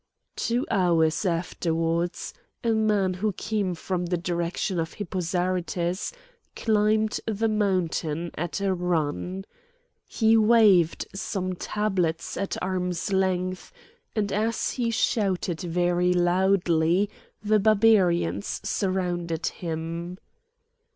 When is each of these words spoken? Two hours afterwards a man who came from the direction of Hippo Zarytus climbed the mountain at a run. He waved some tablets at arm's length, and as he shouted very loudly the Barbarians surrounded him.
Two 0.35 0.65
hours 0.71 1.27
afterwards 1.27 2.33
a 2.63 2.71
man 2.71 3.13
who 3.13 3.33
came 3.33 3.75
from 3.75 4.07
the 4.07 4.17
direction 4.17 4.79
of 4.79 4.93
Hippo 4.93 5.19
Zarytus 5.19 6.11
climbed 6.55 7.19
the 7.27 7.47
mountain 7.47 8.31
at 8.33 8.59
a 8.61 8.73
run. 8.73 9.45
He 10.07 10.35
waved 10.35 11.05
some 11.13 11.53
tablets 11.53 12.35
at 12.35 12.57
arm's 12.63 13.13
length, 13.13 13.71
and 14.15 14.31
as 14.33 14.71
he 14.71 14.89
shouted 14.89 15.61
very 15.61 16.13
loudly 16.13 17.07
the 17.43 17.59
Barbarians 17.59 18.59
surrounded 18.63 19.45
him. 19.45 20.17